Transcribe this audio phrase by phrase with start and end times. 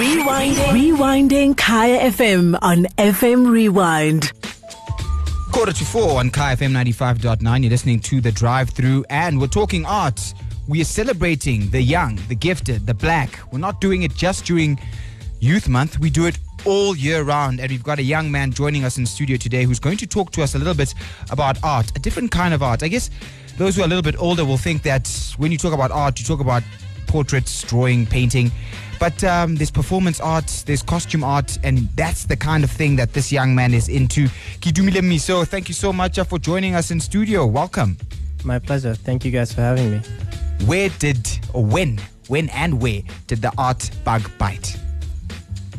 [0.00, 0.96] Rewinding.
[0.96, 4.32] Rewinding Kaya FM on FM Rewind.
[5.52, 7.60] Quarter to four on Kaya FM 95.9.
[7.60, 10.32] You're listening to The Drive Through, and we're talking art.
[10.66, 13.40] We are celebrating the young, the gifted, the black.
[13.52, 14.80] We're not doing it just during
[15.38, 17.60] Youth Month, we do it all year round.
[17.60, 20.32] And we've got a young man joining us in studio today who's going to talk
[20.32, 20.94] to us a little bit
[21.30, 22.82] about art, a different kind of art.
[22.82, 23.10] I guess
[23.58, 26.18] those who are a little bit older will think that when you talk about art,
[26.18, 26.62] you talk about
[27.10, 28.50] portraits, drawing, painting.
[29.00, 33.12] But um, there's performance art, there's costume art, and that's the kind of thing that
[33.12, 34.28] this young man is into.
[34.60, 37.46] Ketumile Meso, thank you so much uh, for joining us in studio.
[37.46, 37.96] Welcome.
[38.44, 38.94] My pleasure.
[38.94, 40.00] Thank you guys for having me.
[40.66, 41.98] Where did, or when,
[42.28, 44.76] when and where did the art bug bite?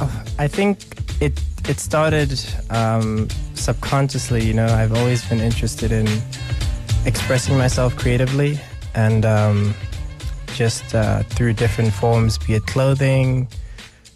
[0.00, 0.78] Oh, I think
[1.20, 2.38] it it started
[2.70, 4.44] um, subconsciously.
[4.44, 6.06] You know, I've always been interested in
[7.06, 8.58] expressing myself creatively,
[8.94, 9.74] and um,
[10.54, 13.48] just uh, through different forms, be it clothing,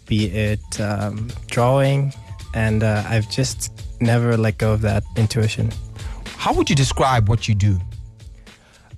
[0.07, 2.13] be it um, drawing,
[2.53, 3.71] and uh, I've just
[4.01, 5.71] never let go of that intuition.
[6.37, 7.79] How would you describe what you do?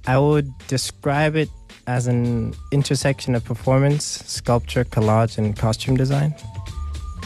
[0.08, 1.50] I would describe it
[1.88, 6.34] as an intersection of performance, sculpture, collage, and costume design.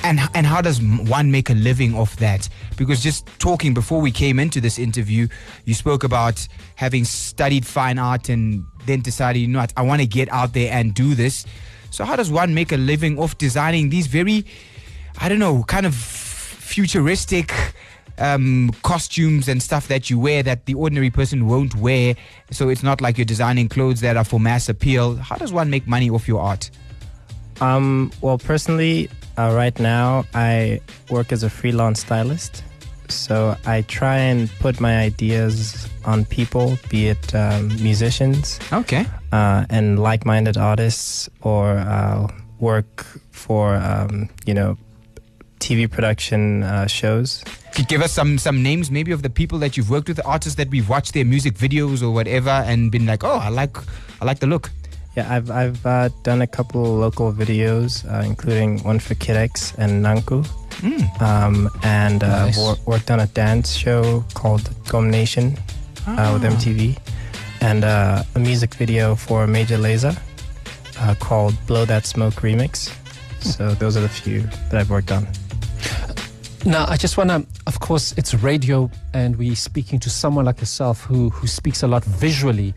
[0.06, 2.48] And, and how does one make a living off that?
[2.78, 5.28] Because just talking before we came into this interview,
[5.66, 10.02] you spoke about having studied fine art and then decided, you know what, I want
[10.02, 11.48] to get out there and do this.
[11.90, 14.46] So, how does one make a living off designing these very,
[15.22, 17.52] I don't know, kind of futuristic
[18.20, 22.14] um, costumes and stuff that you wear that the ordinary person won't wear?
[22.52, 25.16] So, it's not like you're designing clothes that are for mass appeal.
[25.16, 26.70] How does one make money off your art?
[27.62, 32.64] Um, well, personally, uh, right now I work as a freelance stylist.
[33.08, 39.66] So I try and put my ideas on people, be it um, musicians, okay, uh,
[39.70, 42.28] and like-minded artists, or uh,
[42.60, 44.76] work for um, you know
[45.60, 47.44] TV production uh, shows.
[47.76, 50.56] Could give us some some names, maybe of the people that you've worked with, artists
[50.56, 53.78] that we've watched their music videos or whatever, and been like, oh, I like
[54.22, 54.72] I like the look.
[55.16, 59.74] Yeah, I've I've uh, done a couple local videos, uh, including one for Kid X
[59.78, 60.46] and Nanku,
[60.82, 61.22] mm.
[61.22, 62.58] um, and uh, nice.
[62.58, 65.58] wor- worked on a dance show called Gqom Nation
[66.06, 66.34] ah.
[66.34, 66.98] with MTV,
[67.62, 70.20] and uh, a music video for Major Lazer
[71.00, 72.94] uh, called Blow That Smoke Remix.
[73.40, 75.28] So those are the few that I've worked on.
[76.66, 80.60] Now, I just want to, of course, it's radio, and we're speaking to someone like
[80.60, 82.74] yourself who who speaks a lot visually.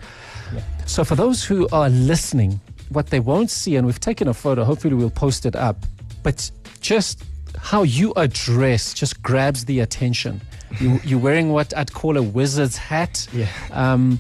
[0.87, 2.61] So, for those who are listening,
[2.91, 5.77] what they won't see, and we've taken a photo, hopefully, we'll post it up,
[6.23, 6.51] but
[6.81, 7.25] just
[7.59, 10.41] how you are dressed just grabs the attention.
[10.81, 13.27] You, you're wearing what I'd call a wizard's hat.
[13.33, 13.49] Yeah.
[13.73, 14.19] Um,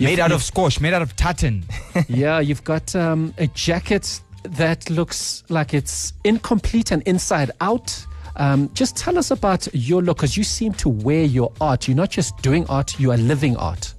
[0.00, 1.64] made out of squash, made out of tartan.
[2.08, 8.06] yeah, you've got um, a jacket that looks like it's incomplete and inside out.
[8.36, 11.88] Um, just tell us about your look because you seem to wear your art.
[11.88, 13.94] You're not just doing art, you are living art.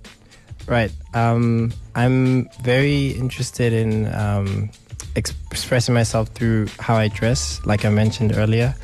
[0.69, 0.91] Right.
[1.15, 4.69] Um, I'm very interested in um,
[5.15, 8.75] expressing myself through how I dress, like I mentioned earlier.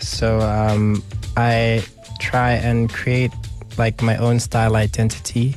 [0.00, 1.02] So um,
[1.36, 1.84] I
[2.18, 3.30] try and create
[3.76, 5.54] like my own style identity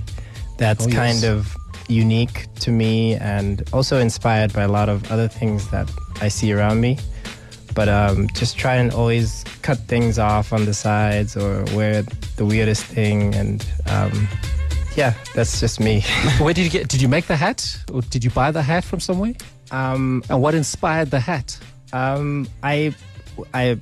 [0.57, 0.95] that's oh, yes.
[0.95, 1.55] kind of
[1.87, 5.91] unique to me and also inspired by a lot of other things that
[6.21, 6.99] I see around me.
[7.73, 12.03] But um, just try and always cut things off on the sides or wear
[12.35, 14.27] the weirdest thing and um,
[14.95, 16.01] yeah, that's just me.
[16.39, 16.87] Where did you get?
[16.87, 19.33] Did you make the hat, or did you buy the hat from somewhere?
[19.71, 21.57] Um, and what inspired the hat?
[21.93, 22.93] Um, I
[23.53, 23.77] I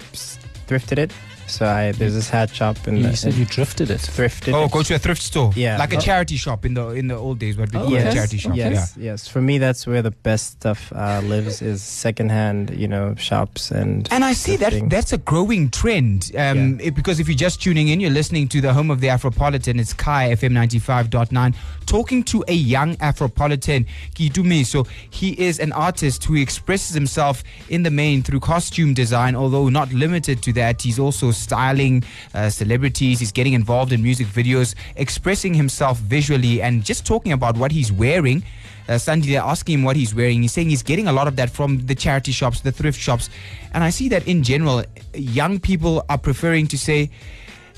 [0.68, 1.12] thrifted it
[1.50, 4.00] so I, there's this hat shop and You said you drifted it.
[4.00, 4.54] Thrifted.
[4.54, 4.72] Oh, it.
[4.72, 5.52] go to a thrift store.
[5.56, 6.00] Yeah, like a oh.
[6.00, 7.58] charity shop in the in the old days.
[7.58, 8.14] What we oh, call yes.
[8.14, 8.56] a charity shop.
[8.56, 9.04] Yes, yeah.
[9.04, 9.28] yes.
[9.28, 14.08] For me, that's where the best stuff uh, lives is secondhand, you know, shops and.
[14.12, 16.32] And I see that that's a growing trend.
[16.36, 16.88] Um, yeah.
[16.88, 19.80] it, because if you're just tuning in, you're listening to the home of the Afropolitan.
[19.80, 21.56] It's Kaya FM 95.9,
[21.86, 24.66] talking to a young Afropolitan, Kidumi.
[24.66, 29.70] So he is an artist who expresses himself in the main through costume design, although
[29.70, 30.82] not limited to that.
[30.82, 32.04] He's also styling
[32.34, 33.20] uh, celebrities.
[33.20, 37.92] He's getting involved in music videos, expressing himself visually, and just talking about what he's
[37.92, 38.44] wearing.
[38.88, 40.42] Uh, Sandy, they're asking him what he's wearing.
[40.42, 43.30] He's saying he's getting a lot of that from the charity shops, the thrift shops.
[43.74, 44.84] And I see that in general,
[45.14, 47.12] young people are preferring to say,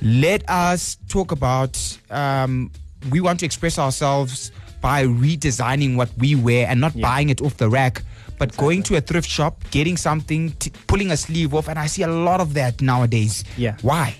[0.01, 1.77] let us talk about,
[2.09, 2.71] um,
[3.11, 7.07] we want to express ourselves by redesigning what we wear and not yeah.
[7.07, 8.03] buying it off the rack
[8.41, 8.65] but exactly.
[8.65, 12.01] going to a thrift shop, getting something, t- pulling a sleeve off, and I see
[12.01, 13.43] a lot of that nowadays.
[13.55, 13.77] Yeah.
[13.83, 14.15] Why?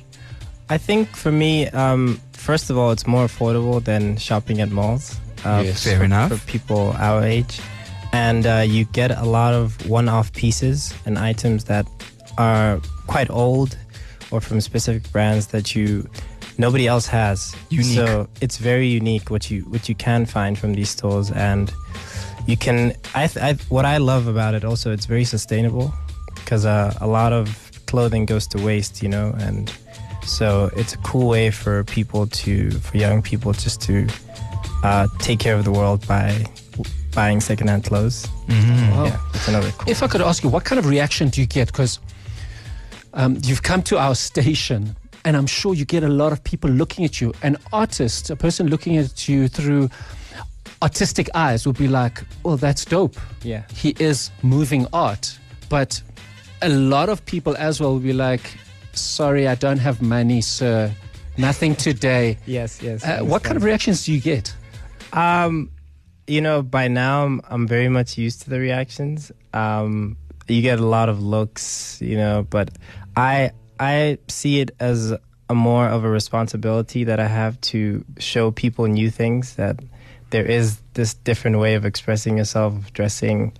[0.69, 5.18] I think for me, um, first of all, it's more affordable than shopping at malls.
[5.44, 6.29] Uh, yes, fair for, enough.
[6.31, 7.59] For people our age.
[8.13, 11.85] and uh, you get a lot of one-off pieces and items that
[12.38, 13.77] are quite old
[14.31, 16.07] or from specific brands that you
[16.57, 17.56] nobody else has.
[17.69, 17.95] Unique.
[17.95, 21.74] So it's very unique what you what you can find from these stores, and
[22.47, 22.93] you can.
[23.15, 25.93] I, th- I what I love about it also it's very sustainable
[26.35, 29.71] because uh, a lot of clothing goes to waste, you know, and
[30.25, 34.07] so it's a cool way for people to for young people just to
[34.83, 36.45] uh, take care of the world by
[37.13, 38.27] buying secondhand clothes.
[38.49, 39.05] Wow.
[39.05, 39.89] Yeah, it's another cool.
[39.89, 41.67] If I could ask you, what kind of reaction do you get?
[41.67, 41.99] Because
[43.13, 44.95] um, you've come to our station,
[45.25, 47.33] and I'm sure you get a lot of people looking at you.
[47.43, 49.89] An artist, a person looking at you through
[50.81, 53.17] artistic eyes, would be like, "Oh, that's dope.
[53.43, 53.63] yeah.
[53.73, 55.37] He is moving art."
[55.69, 56.01] But
[56.61, 58.41] a lot of people as well will be like,
[58.93, 60.91] "Sorry, I don't have money, sir.
[61.37, 63.03] Nothing today." Yes, yes.
[63.05, 64.53] Uh, what kind of reactions do you get?
[65.13, 65.69] Um,
[66.27, 69.31] you know, by now I'm, I'm very much used to the reactions.
[69.53, 70.17] Um,
[70.47, 72.69] you get a lot of looks, you know, but
[73.15, 75.13] I I see it as
[75.49, 79.79] a more of a responsibility that I have to show people new things that
[80.31, 83.53] there is this different way of expressing yourself, of dressing,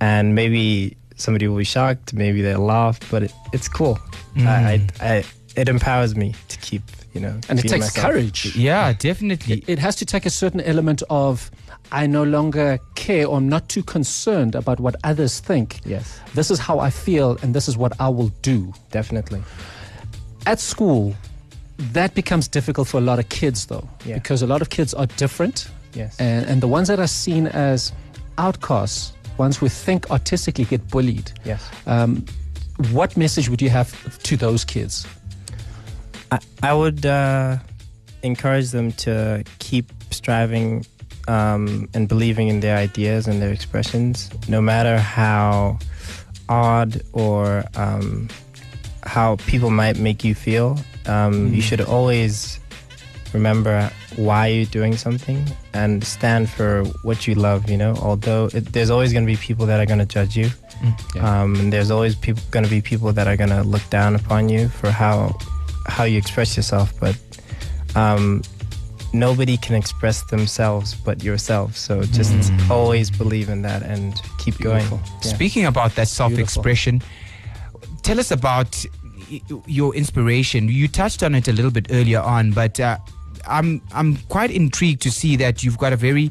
[0.00, 3.98] and maybe somebody will be shocked, maybe they'll laugh, but it, it's cool.
[4.36, 4.90] I, mm.
[5.00, 5.24] I, I
[5.56, 6.82] it empowers me to keep,
[7.14, 8.06] you know, And it being takes myself.
[8.12, 8.54] courage.
[8.56, 9.64] Yeah, definitely.
[9.66, 11.50] It has to take a certain element of
[11.90, 15.80] I no longer care or I'm not too concerned about what others think.
[15.84, 18.72] Yes, This is how I feel and this is what I will do.
[18.92, 19.42] definitely.
[20.46, 21.14] At school,
[21.92, 24.14] that becomes difficult for a lot of kids though, Yeah.
[24.14, 25.68] because a lot of kids are different
[25.98, 26.18] Yes.
[26.20, 27.92] and, and the ones that are seen as
[28.38, 31.28] outcasts, ones who think artistically get bullied.
[31.44, 31.62] yes.
[31.86, 32.24] Um,
[32.92, 33.90] what message would you have
[34.28, 35.06] to those kids?
[36.30, 37.56] I, I would uh,
[38.22, 40.86] encourage them to keep striving
[41.26, 45.78] um, and believing in their ideas and their expressions, no matter how
[46.48, 48.28] odd or um,
[49.02, 50.78] how people might make you feel.
[51.06, 52.60] Um, You should always
[53.32, 55.44] remember why you're doing something
[55.74, 57.68] and stand for what you love.
[57.70, 60.36] You know, although it, there's always going to be people that are going to judge
[60.36, 60.50] you.
[61.14, 61.42] Yeah.
[61.42, 64.48] Um, and there's always going to be people that are going to look down upon
[64.48, 65.36] you for how
[65.86, 66.92] how you express yourself.
[67.00, 67.16] But
[67.96, 68.42] um,
[69.12, 71.76] nobody can express themselves but yourself.
[71.76, 72.70] So just Mm.
[72.70, 74.98] always believe in that and keep Beautiful.
[74.98, 75.10] going.
[75.24, 75.32] Yeah.
[75.34, 77.02] Speaking about that self-expression,
[78.02, 78.84] tell us about
[79.66, 80.68] your inspiration.
[80.68, 82.98] You touched on it a little bit earlier on, but uh,
[83.48, 86.30] I'm I'm quite intrigued to see that you've got a very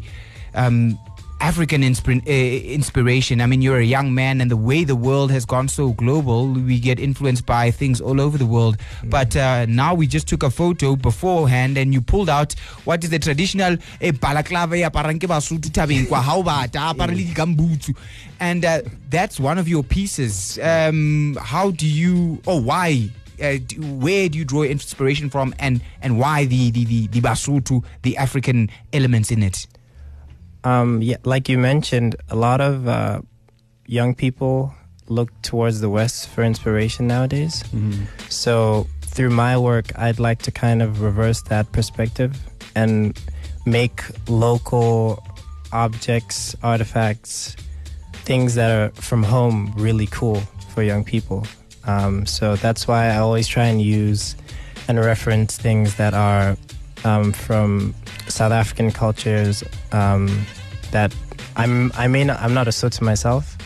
[0.54, 0.98] um,
[1.40, 3.42] African inspir- uh, inspiration.
[3.42, 6.48] I mean, you're a young man, and the way the world has gone so global,
[6.48, 8.78] we get influenced by things all over the world.
[9.04, 12.54] But uh, now we just took a photo beforehand, and you pulled out
[12.86, 17.96] what is the traditional eh, balaclava aparang ke Basotho thabeng kwa ha o bata, apara
[18.40, 20.58] and uh, that's one of your pieces.
[20.62, 23.10] Um, how do you, or why?
[23.42, 27.22] Uh, do, where do you draw inspiration from, and and why the the the, the
[27.22, 29.68] Basotho, the African elements in it?
[30.64, 33.22] Um, yeah, like you mentioned, a lot of uh,
[33.86, 34.74] young people
[35.08, 37.64] look towards the West for inspiration nowadays.
[38.30, 42.36] So through my work, I'd like to kind of reverse that perspective
[42.76, 43.18] and
[43.66, 45.24] make local
[45.72, 47.56] objects, artifacts,
[48.26, 50.42] things that are from home really cool
[50.74, 51.46] for young people.
[51.88, 54.36] Um, so that's why I always try and use
[54.88, 56.58] and reference things that are
[57.04, 57.94] um, from
[58.28, 60.46] South African cultures um,
[60.92, 61.16] that
[61.56, 63.58] I'm I may not I'm not a Sotho myself,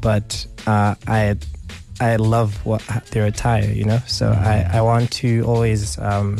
[0.00, 1.36] but uh, I
[2.00, 4.00] I love what their attire, you know.
[4.06, 6.38] So I, I want to always um,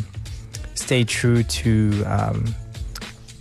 [0.75, 2.55] stay true to um,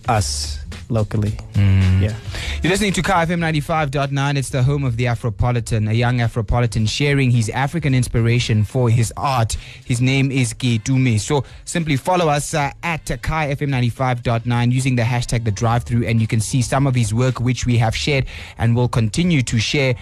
[0.08, 1.38] us locally.
[1.56, 2.16] Yeah.
[2.62, 4.38] You're listening to Kaya FM 95.9.
[4.38, 9.14] It's the home of the Afropolitan, a young Afropolitan sharing his African inspiration for his
[9.18, 9.54] art.
[9.86, 11.20] His name is Gitume.
[11.20, 16.06] So simply follow us uh, at Kaya FM 95.9 using the hashtag the drive through,
[16.06, 18.26] and you can see some of his work, which we have shared
[18.58, 19.96] and will continue to share.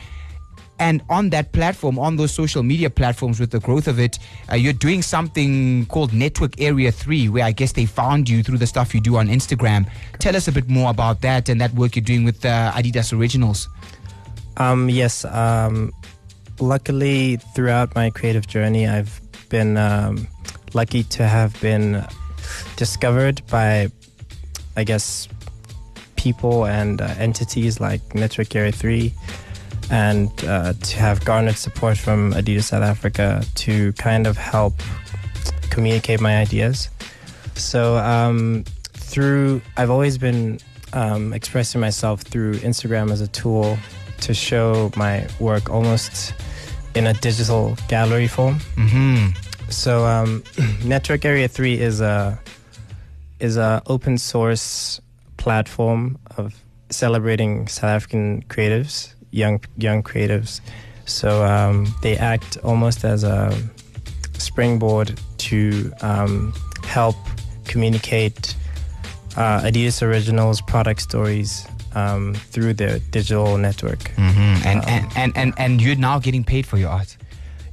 [0.84, 4.20] And on that platform, on those social media platforms, with the growth of it,
[4.52, 8.58] uh, you're doing something called Network Area 3, where I guess they found you through
[8.58, 9.90] the stuff you do on Instagram.
[10.20, 13.18] Tell us a bit more about that and that work you're doing with uh, Adidas
[13.18, 13.70] Originals.
[14.58, 15.24] Um, yes.
[15.24, 15.94] Um,
[16.60, 20.28] luckily, throughout my creative journey, I've been um,
[20.74, 22.06] lucky to have been
[22.76, 23.88] discovered by,
[24.76, 25.30] I guess,
[26.18, 29.14] people and uh, entities like Network Area 3
[29.90, 34.74] and uh, to have garnered support from Adidas South Africa to kind of help
[35.70, 36.90] communicate my ideas.
[37.56, 38.64] So um,
[38.94, 40.60] through, I've always been
[40.94, 43.78] um, expressing myself through Instagram as a tool
[44.22, 46.34] to show my work almost
[46.96, 48.56] in a digital gallery form.
[48.76, 49.70] Mm-hmm.
[49.70, 50.44] So um,
[50.84, 52.40] Network Area Three is a
[53.40, 55.02] is a open source
[55.38, 56.56] platform of
[56.90, 60.62] celebrating South African creatives, young young creatives.
[61.06, 63.52] So um, they act almost as a
[64.38, 66.54] springboard to um,
[66.86, 67.16] help
[67.66, 68.56] communicate
[69.36, 74.00] uh, Adidas Originals product stories um, through their digital network.
[74.16, 74.68] Mm-hmm.
[74.68, 77.18] And, Um, and, and, and, and you're now getting paid for your art.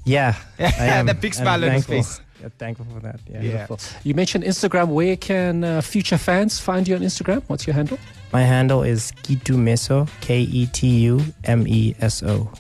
[0.05, 0.35] Yeah.
[0.59, 2.21] The big smile on his face.
[2.41, 3.21] Yeah, thankful for that.
[3.29, 3.41] Yeah.
[3.41, 3.79] Beautiful.
[4.05, 4.89] You mentioned Instagram.
[4.89, 7.43] Where can uh, future fans find you on Instagram?
[7.49, 7.99] What's your handle?
[8.33, 12.51] My handle is Ketu Meso, K E T U M E S O.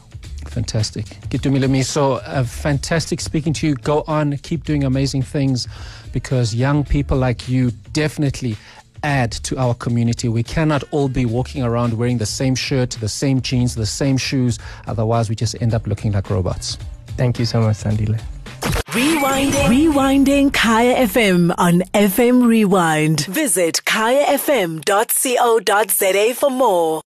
[0.47, 1.05] Fantastic.
[1.31, 3.75] Ketumile So uh, fantastic speaking to you.
[3.75, 5.69] Go on, keep doing amazing things
[6.13, 8.57] because young people like you definitely
[9.03, 10.29] add to our community.
[10.29, 14.17] We cannot all be walking around wearing the same shirt, the same jeans, the same
[14.17, 14.59] shoes.
[14.87, 16.77] Otherwise, we just end up looking like robots.
[17.17, 18.21] Thank you so much, Sandile.
[18.71, 19.67] Rewinding.
[19.69, 23.27] Rewinding Kaya FM on FM Rewind.
[23.27, 24.85] Visit kayafm.co.za
[26.35, 26.99] for more.